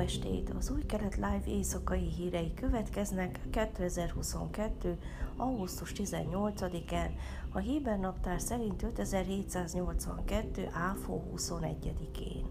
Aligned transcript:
estét! 0.00 0.50
Az 0.58 0.70
új 0.70 0.86
kelet 0.86 1.14
live 1.14 1.42
éjszakai 1.46 2.08
hírei 2.08 2.54
következnek 2.54 3.40
2022. 3.50 4.98
augusztus 5.36 5.92
18-án, 5.96 7.10
a 7.52 7.58
Héber 7.58 7.98
naptár 7.98 8.40
szerint 8.40 8.82
5782. 8.82 10.68
áfó 10.72 11.32
21-én. 11.36 12.46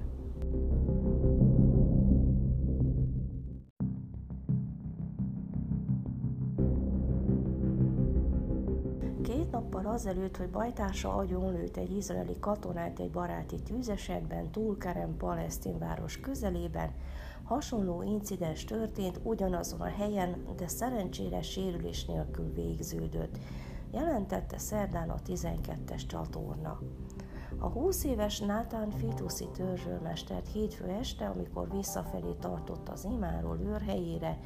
Két 9.23 9.51
nappal 9.51 9.85
azelőtt, 9.85 10.37
hogy 10.37 10.49
bajtársa 10.49 11.15
agyonlőtt 11.15 11.77
egy 11.77 11.95
izraeli 11.95 12.39
katonát 12.39 12.99
egy 12.99 13.11
baráti 13.11 13.55
tűzesetben 13.55 14.51
Tulkarem 14.51 15.17
palesztin 15.17 15.79
város 15.79 16.19
közelében, 16.19 16.91
hasonló 17.49 18.01
incidens 18.01 18.63
történt 18.63 19.19
ugyanazon 19.23 19.81
a 19.81 19.85
helyen, 19.85 20.45
de 20.55 20.67
szerencsére 20.67 21.41
sérülés 21.41 22.05
nélkül 22.05 22.53
végződött, 22.53 23.37
jelentette 23.91 24.57
szerdán 24.57 25.09
a 25.09 25.19
12-es 25.27 26.05
csatorna. 26.07 26.79
A 27.59 27.67
20 27.67 28.03
éves 28.03 28.39
Nátán 28.39 28.91
Fituszi 28.91 29.47
törzsőrmestert 29.53 30.47
hétfő 30.47 30.85
este, 30.85 31.25
amikor 31.25 31.69
visszafelé 31.71 32.33
tartott 32.39 32.89
az 32.89 33.03
imáról 33.03 33.59
őrhelyére, 33.59 34.39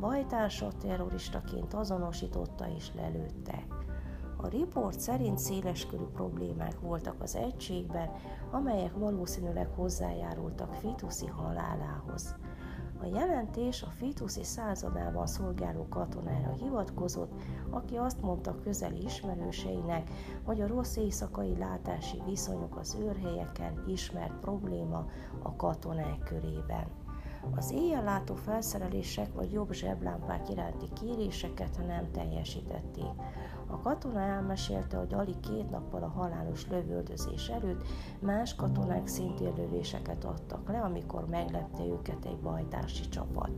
bajtársa 0.00 0.68
terroristaként 0.80 1.74
azonosította 1.74 2.66
és 2.76 2.90
lelőtte. 2.94 3.64
A 4.42 4.48
riport 4.48 5.00
szerint 5.00 5.38
széleskörű 5.38 6.04
problémák 6.04 6.80
voltak 6.80 7.22
az 7.22 7.36
egységben, 7.36 8.10
amelyek 8.50 8.94
valószínűleg 8.94 9.68
hozzájárultak 9.74 10.74
Fituszi 10.74 11.26
halálához. 11.26 12.34
A 13.00 13.06
jelentés 13.06 13.82
a 13.82 13.90
Fituszi 13.90 14.44
századában 14.44 15.26
szolgáló 15.26 15.86
katonára 15.88 16.50
hivatkozott, 16.50 17.32
aki 17.70 17.96
azt 17.96 18.20
mondta 18.20 18.60
közeli 18.62 19.02
ismerőseinek, 19.04 20.10
hogy 20.44 20.60
a 20.60 20.66
rossz 20.66 20.96
éjszakai 20.96 21.56
látási 21.58 22.22
viszonyok 22.26 22.76
az 22.76 22.96
őrhelyeken 23.00 23.84
ismert 23.86 24.40
probléma 24.40 25.06
a 25.42 25.56
katonák 25.56 26.18
körében. 26.18 26.86
Az 27.56 27.70
éjjellátó 27.72 28.34
felszerelések 28.34 29.34
vagy 29.34 29.52
jobb 29.52 29.72
zseblámpák 29.72 30.48
iránti 30.48 30.86
kéréseket 30.92 31.86
nem 31.86 32.10
teljesítették. 32.10 33.10
A 33.66 33.78
katona 33.78 34.20
elmesélte, 34.20 34.96
hogy 34.96 35.14
alig 35.14 35.40
két 35.40 35.70
nappal 35.70 36.02
a 36.02 36.08
halálos 36.08 36.68
lövöldözés 36.68 37.48
előtt 37.48 37.84
más 38.18 38.54
katonák 38.54 39.06
szintén 39.06 39.52
lövéseket 39.56 40.24
adtak 40.24 40.68
le, 40.68 40.80
amikor 40.80 41.26
meglepte 41.28 41.84
őket 41.84 42.24
egy 42.24 42.38
bajtársi 42.38 43.08
csapat. 43.08 43.50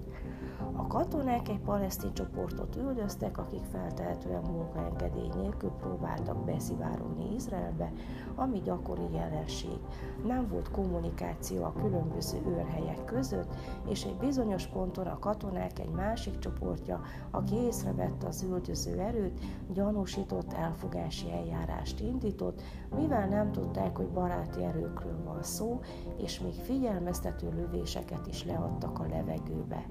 A 0.72 0.86
katonák 0.86 1.48
egy 1.48 1.60
palesztin 1.60 2.12
csoportot 2.12 2.76
üldöztek, 2.76 3.38
akik 3.38 3.64
feltehetően 3.72 4.42
munkaengedély 4.42 5.28
nélkül 5.34 5.70
próbáltak 5.70 6.44
beszivárogni 6.44 7.34
Izraelbe, 7.34 7.92
ami 8.34 8.60
gyakori 8.60 9.12
jelenség. 9.12 9.78
Nem 10.26 10.48
volt 10.48 10.70
kommunikáció 10.70 11.64
a 11.64 11.72
különböző 11.72 12.38
őrhelyek 12.46 13.04
között, 13.04 13.54
és 13.88 14.04
egy 14.04 14.16
bizonyos 14.16 14.66
ponton 14.66 15.06
a 15.06 15.18
katonák 15.18 15.78
egy 15.78 15.90
másik 15.90 16.38
csoportja, 16.38 17.00
aki 17.30 17.54
észrevette 17.54 18.26
az 18.26 18.42
üldöző 18.42 18.98
erőt, 18.98 19.40
gyanúsított 19.72 20.52
elfogási 20.52 21.32
eljárást 21.32 22.00
indított, 22.00 22.62
mivel 22.96 23.28
nem 23.28 23.52
tudták, 23.52 23.96
hogy 23.96 24.08
baráti 24.08 24.62
erőkről 24.64 25.24
van 25.24 25.42
szó, 25.42 25.80
és 26.16 26.40
még 26.40 26.54
figyelmeztető 26.54 27.48
lövéseket 27.56 28.26
is 28.26 28.44
leadtak 28.44 28.98
a 28.98 29.06
levegőbe. 29.06 29.86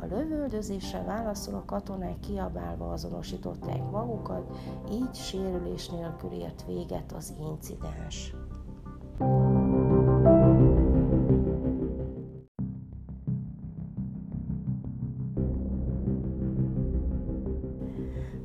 A 0.00 0.04
lövöldözésre 0.04 1.02
válaszol 1.02 1.54
a 1.54 1.64
katonák 1.64 2.20
kiabálva 2.20 2.92
azonosították 2.92 3.90
magukat, 3.90 4.56
így 4.90 5.14
sérülés 5.14 5.88
nélkül 5.88 6.32
ért 6.32 6.64
véget 6.66 7.12
az 7.12 7.34
incidens. 7.50 8.34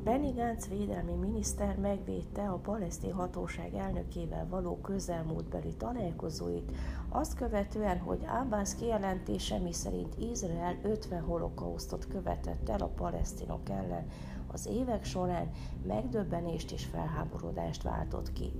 Benny 0.03 0.33
Gantz 0.33 0.67
védelmi 0.67 1.13
miniszter 1.13 1.77
megvédte 1.77 2.49
a 2.49 2.57
palesztin 2.57 3.13
hatóság 3.13 3.73
elnökével 3.73 4.47
való 4.49 4.79
közelmúltbeli 4.81 5.73
találkozóit, 5.75 6.71
azt 7.09 7.35
követően, 7.35 7.99
hogy 7.99 8.25
Abbas 8.41 8.75
kijelentése 8.75 9.57
miszerint 9.57 10.15
Izrael 10.17 10.77
50 10.83 11.21
holokausztot 11.21 12.07
követett 12.07 12.69
el 12.69 12.79
a 12.79 12.87
palesztinok 12.87 13.69
ellen 13.69 14.07
az 14.47 14.67
évek 14.67 15.03
során 15.03 15.51
megdöbbenést 15.87 16.71
és 16.71 16.85
felháborodást 16.85 17.83
váltott 17.83 18.33
ki. 18.33 18.51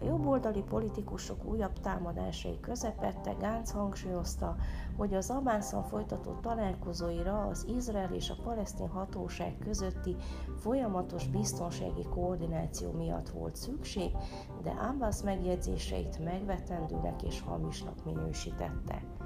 A 0.00 0.04
jobboldali 0.04 0.62
politikusok 0.62 1.44
újabb 1.44 1.80
támadásai 1.80 2.60
közepette 2.60 3.32
Gánc 3.32 3.70
hangsúlyozta, 3.70 4.56
hogy 4.96 5.14
az 5.14 5.30
Abánszon 5.30 5.82
folytatott 5.82 6.40
találkozóira 6.40 7.46
az 7.46 7.66
Izrael 7.76 8.14
és 8.14 8.30
a 8.30 8.42
palesztin 8.42 8.88
hatóság 8.88 9.58
közötti 9.58 10.16
folyamatos 10.56 11.26
biztonsági 11.26 12.04
koordináció 12.10 12.92
miatt 12.92 13.28
volt 13.28 13.56
szükség, 13.56 14.10
de 14.62 14.70
Abbas 14.70 15.22
megjegyzéseit 15.22 16.24
megvetendőnek 16.24 17.22
és 17.22 17.40
hamisnak 17.40 18.04
minősítette. 18.04 19.19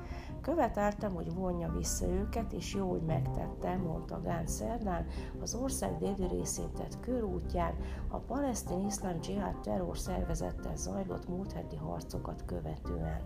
Követeltem, 0.44 1.14
hogy 1.14 1.34
vonja 1.34 1.72
vissza 1.72 2.06
őket, 2.06 2.52
és 2.52 2.74
jó, 2.74 2.90
hogy 2.90 3.02
megtette, 3.02 3.76
mondta 3.76 4.20
Gán 4.20 4.46
szerdán, 4.46 5.06
az 5.40 5.54
ország 5.54 5.98
déli 5.98 6.28
részén 6.28 6.72
tett 6.72 7.00
körútján 7.00 7.74
a 8.08 8.16
palesztin 8.18 8.86
iszlám 8.86 9.20
dzsihad 9.20 9.60
terror 9.60 9.98
szervezettel 9.98 10.76
zajlott 10.76 11.28
múlt 11.28 11.52
heti 11.52 11.76
harcokat 11.76 12.44
követően. 12.44 13.20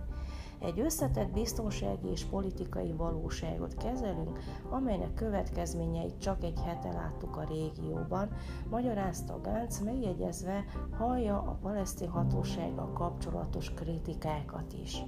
Egy 0.60 0.80
összetett 0.80 1.30
biztonsági 1.30 2.08
és 2.10 2.24
politikai 2.24 2.92
valóságot 2.92 3.74
kezelünk, 3.74 4.38
amelynek 4.70 5.14
következményeit 5.14 6.18
csak 6.18 6.44
egy 6.44 6.60
hete 6.64 6.92
láttuk 6.92 7.36
a 7.36 7.44
régióban, 7.44 8.28
magyarázta 8.70 9.40
Gánc, 9.40 9.78
megjegyezve 9.80 10.64
hallja 10.98 11.36
a 11.36 11.58
palesztin 11.62 12.08
hatósággal 12.08 12.92
kapcsolatos 12.92 13.72
kritikákat 13.74 14.72
is. 14.82 15.02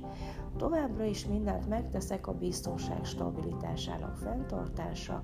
Továbbra 0.57 1.05
is 1.05 1.27
mindent 1.27 1.69
megteszek 1.69 2.27
a 2.27 2.35
biztonság 2.35 3.05
stabilitásának 3.05 4.17
fenntartása, 4.17 5.23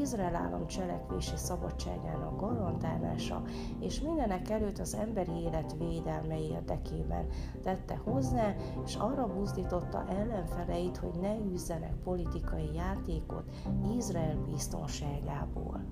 Izrael 0.00 0.34
állam 0.34 0.66
cselekvési 0.66 1.36
szabadságának 1.36 2.40
garantálása, 2.40 3.42
és 3.80 4.00
mindenek 4.00 4.50
előtt 4.50 4.78
az 4.78 4.94
emberi 4.94 5.32
élet 5.32 5.74
védelme 5.78 6.40
érdekében 6.40 7.26
tette 7.62 8.00
hozzá, 8.04 8.54
és 8.84 8.94
arra 8.94 9.26
buzdította 9.68 10.04
ellenfeleit, 10.08 10.96
hogy 10.96 11.20
ne 11.20 11.38
űzzenek 11.52 11.94
politikai 12.04 12.74
játékot 12.74 13.44
Izrael 13.96 14.36
biztonságából. 14.46 15.84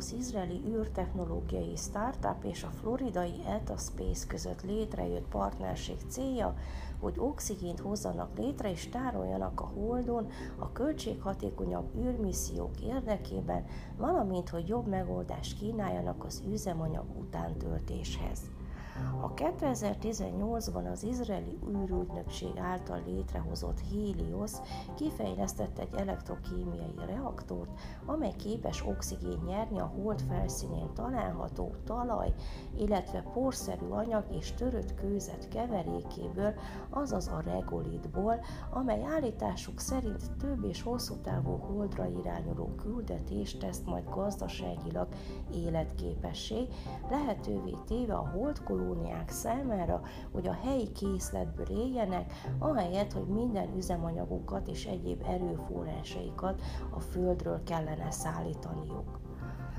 Helios 0.00 0.26
izraeli 0.26 0.62
űrtechnológiai 0.68 1.76
startup 1.76 2.44
és 2.44 2.62
a 2.62 2.70
floridai 2.80 3.32
Etaspace 3.46 4.26
között 4.26 4.62
létrejött 4.62 5.28
partnerség 5.28 5.96
célja, 6.08 6.54
hogy 7.00 7.14
oxigént 7.18 7.80
hozzanak 7.80 8.38
létre 8.38 8.70
és 8.70 8.88
tároljanak 8.88 9.60
a 9.60 9.64
Holdon 9.64 10.30
a 10.58 10.72
költséghatékonyabb 10.72 11.96
űrmissziók 11.96 12.80
érdekében, 12.80 13.64
valamint 13.96 14.48
hogy 14.48 14.68
jobb 14.68 14.86
megoldást 14.86 15.58
kínáljanak 15.58 16.24
az 16.24 16.42
üzemanyag 16.50 17.04
utántöltéshez. 17.18 18.40
A 19.20 19.34
2018-ban 19.34 20.90
az 20.90 21.02
izraeli 21.02 21.58
űrügynökség 21.68 22.58
által 22.58 23.02
létrehozott 23.06 23.80
Helios 23.90 24.52
kifejlesztett 24.96 25.78
egy 25.78 25.94
elektrokémiai 25.96 26.94
reaktort, 27.06 27.80
amely 28.06 28.32
képes 28.36 28.86
oxigén 28.86 29.38
nyerni 29.46 29.78
a 29.78 29.92
hold 29.96 30.20
felszínén 30.20 30.94
található 30.94 31.74
talaj, 31.84 32.34
illetve 32.78 33.22
porszerű 33.32 33.86
anyag 33.88 34.24
és 34.30 34.52
törött 34.52 34.94
kőzet 34.94 35.48
keverékéből, 35.48 36.54
azaz 36.90 37.28
a 37.28 37.40
regolitból, 37.44 38.40
amely 38.70 39.04
állításuk 39.04 39.80
szerint 39.80 40.36
több 40.38 40.64
és 40.64 40.82
hosszú 40.82 41.14
távú 41.22 41.56
holdra 41.56 42.06
irányuló 42.06 42.74
küldetést 42.74 43.58
tesz 43.58 43.82
majd 43.84 44.04
gazdaságilag 44.08 45.08
életképessé, 45.54 46.66
lehetővé 47.10 47.74
téve 47.86 48.14
a 48.14 48.28
holdkoló 48.28 48.89
kolóniák 48.90 49.30
számára, 49.30 50.00
hogy 50.32 50.46
a 50.46 50.58
helyi 50.62 50.92
készletből 50.92 51.66
éljenek, 51.66 52.32
ahelyett, 52.58 53.12
hogy 53.12 53.26
minden 53.26 53.76
üzemanyagukat 53.76 54.68
és 54.68 54.86
egyéb 54.86 55.22
erőforrásaikat 55.26 56.60
a 56.90 57.00
földről 57.00 57.62
kellene 57.62 58.10
szállítaniuk. 58.10 59.18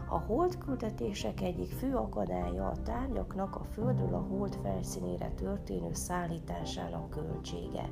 A 0.09 0.19
holdküldetések 0.19 1.41
egyik 1.41 1.71
fő 1.71 1.95
akadálya 1.95 2.67
a 2.67 2.81
tárgyaknak 2.83 3.55
a 3.55 3.63
Földről 3.63 4.13
a 4.13 4.25
hold 4.29 4.55
felszínére 4.55 5.29
történő 5.29 5.93
szállításának 5.93 7.09
költsége. 7.09 7.89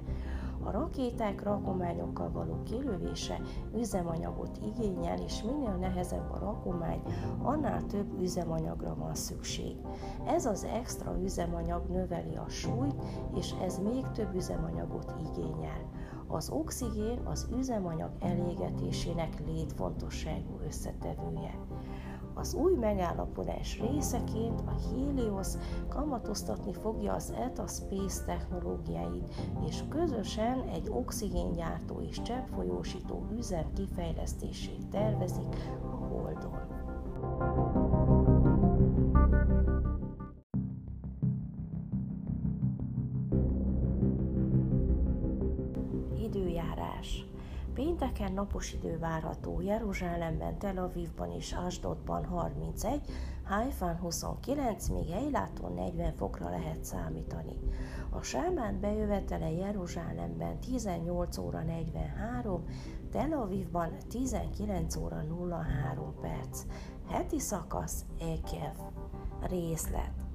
A 0.64 0.72
rakéták 0.72 1.44
rakományokkal 1.44 2.32
való 2.32 2.64
kilövése 2.64 3.42
üzemanyagot 3.76 4.60
igényel, 4.64 5.22
és 5.22 5.44
minél 5.44 5.76
nehezebb 5.76 6.32
a 6.32 6.40
rakomány, 6.40 7.02
annál 7.42 7.86
több 7.86 8.22
üzemanyagra 8.22 8.96
van 8.96 9.16
szükség. 9.16 9.76
Ez 10.26 10.46
az 10.46 10.64
extra 10.64 11.22
üzemanyag 11.24 11.90
növeli 11.90 12.36
a 12.36 12.50
súlyt, 12.50 12.96
és 13.36 13.54
ez 13.62 13.80
még 13.80 14.12
több 14.12 14.36
üzemanyagot 14.36 15.14
igényel. 15.30 15.90
Az 16.32 16.50
oxigén 16.50 17.20
az 17.24 17.48
üzemanyag 17.58 18.12
elégetésének 18.20 19.44
létfontosságú 19.46 20.60
összetevője. 20.68 21.54
Az 22.34 22.54
új 22.54 22.76
megállapodás 22.76 23.80
részeként 23.80 24.62
a 24.66 24.74
Helios 24.90 25.48
kamatoztatni 25.88 26.74
fogja 26.74 27.14
az 27.14 27.34
ETA 27.40 27.68
Space 27.68 28.24
technológiáit, 28.26 29.34
és 29.68 29.84
közösen 29.90 30.62
egy 30.62 30.90
oxigéngyártó 30.90 32.02
és 32.02 32.22
cseppfolyósító 32.22 33.26
üzem 33.38 33.74
kifejlesztését 33.74 34.88
tervezik 34.90 35.56
a 35.92 35.96
Holdon. 35.96 37.79
Időjárás 47.00 47.28
Pénteken 47.74 48.34
napos 48.34 48.74
idő 48.74 48.98
várható 48.98 49.62
Jeruzsálemben, 49.62 50.58
Tel 50.58 50.78
Avivban 50.78 51.32
és 51.32 51.54
Asdodban 51.54 52.26
31, 52.26 53.02
Haifán 53.44 53.98
29, 53.98 54.88
míg 54.88 55.10
Eiláton 55.10 55.74
40 55.74 56.14
fokra 56.14 56.50
lehet 56.50 56.84
számítani. 56.84 57.60
A 58.10 58.22
sámán 58.22 58.80
bejövetele 58.80 59.52
Jeruzsálemben 59.52 60.60
18 60.60 61.38
óra 61.38 61.62
43, 61.62 62.64
Tel 63.12 63.34
Avivban 63.34 63.98
19 64.10 64.96
óra 64.96 65.24
03 65.94 66.16
perc. 66.22 66.66
Heti 67.10 67.40
szakasz 67.40 68.06
Ekev. 68.20 68.76
Részlet 69.42 70.29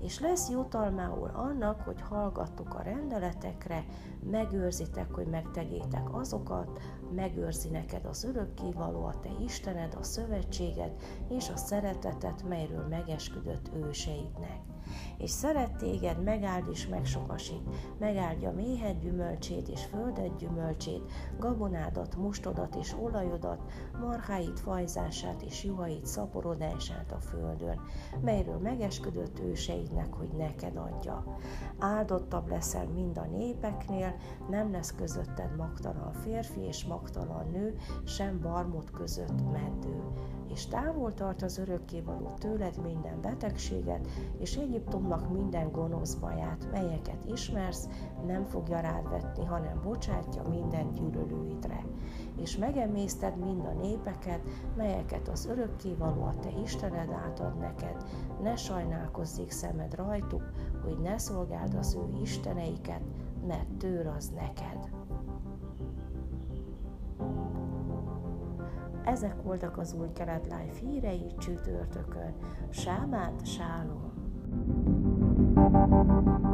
és 0.00 0.20
lesz 0.20 0.48
jutalmául 0.48 1.30
annak, 1.34 1.80
hogy 1.80 2.00
hallgattok 2.00 2.74
a 2.74 2.82
rendeletekre, 2.82 3.84
megőrzitek, 4.30 5.12
hogy 5.12 5.26
megtegyétek 5.26 6.14
azokat, 6.14 6.80
megőrzi 7.14 7.68
neked 7.68 8.04
az 8.04 8.24
örökkévaló, 8.24 9.04
a 9.04 9.20
te 9.20 9.30
Istened, 9.44 9.94
a 9.94 10.02
szövetséget 10.02 11.02
és 11.28 11.48
a 11.48 11.56
szeretetet, 11.56 12.48
melyről 12.48 12.86
megesküdött 12.86 13.70
őseidnek 13.74 14.60
és 15.18 15.30
szeret 15.30 15.76
téged, 15.76 16.22
megáld 16.22 16.68
és 16.70 16.86
megsokasít, 16.86 17.62
megáldja 17.98 18.52
méhed 18.52 18.98
gyümölcsét 18.98 19.68
és 19.68 19.84
földet 19.84 20.36
gyümölcsét, 20.36 21.02
gabonádat, 21.38 22.16
mustodat 22.16 22.74
és 22.74 22.94
olajodat, 23.00 23.62
marháit 24.00 24.60
fajzását 24.60 25.42
és 25.42 25.64
juhait 25.64 26.06
szaporodását 26.06 27.12
a 27.12 27.20
földön, 27.20 27.80
melyről 28.20 28.58
megesküdött 28.58 29.40
őseidnek, 29.40 30.12
hogy 30.12 30.28
neked 30.28 30.76
adja. 30.76 31.36
Áldottabb 31.78 32.48
leszel 32.48 32.86
mind 32.86 33.18
a 33.18 33.24
népeknél, 33.24 34.14
nem 34.50 34.72
lesz 34.72 34.94
közötted 34.94 35.56
magtalan 35.56 36.12
férfi 36.12 36.60
és 36.60 36.84
magtalan 36.84 37.50
nő, 37.50 37.76
sem 38.04 38.40
barmot 38.40 38.90
között 38.90 39.50
meddő 39.52 40.02
és 40.52 40.66
távol 40.66 41.14
tart 41.14 41.42
az 41.42 41.58
örökkévaló 41.58 42.34
tőled 42.38 42.82
minden 42.82 43.20
betegséget, 43.20 44.08
és 44.38 44.56
Egyiptomnak 44.78 45.32
minden 45.32 45.70
gonosz 45.72 46.14
baját, 46.14 46.68
melyeket 46.70 47.24
ismersz, 47.24 47.88
nem 48.26 48.44
fogja 48.44 48.80
rád 48.80 49.08
vetni, 49.08 49.44
hanem 49.44 49.80
bocsátja 49.82 50.42
minden 50.48 50.92
gyűlölőidre. 50.92 51.84
És 52.36 52.56
megemészted 52.56 53.36
mind 53.36 53.64
a 53.64 53.72
népeket, 53.72 54.40
melyeket 54.76 55.28
az 55.28 55.46
örökkévaló 55.46 56.22
a 56.22 56.34
te 56.40 56.50
Istened 56.62 57.10
átad 57.10 57.58
neked, 57.58 58.04
ne 58.42 58.56
sajnálkozzék 58.56 59.50
szemed 59.50 59.94
rajtuk, 59.94 60.50
hogy 60.84 60.98
ne 60.98 61.18
szolgáld 61.18 61.74
az 61.74 61.94
ő 61.94 62.20
isteneiket, 62.22 63.02
mert 63.46 63.68
tőr 63.78 64.06
az 64.06 64.28
neked. 64.28 64.90
Ezek 69.04 69.42
voltak 69.42 69.78
az 69.78 69.94
új 69.94 70.12
kelet 70.12 70.44
live 70.44 70.78
hírei 70.80 71.26
csütörtökön. 71.38 72.34
Sámát, 72.70 73.46
sálom! 73.46 74.07
Thank 75.58 76.38
you. 76.42 76.47